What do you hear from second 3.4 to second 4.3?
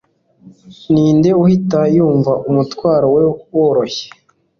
woroshye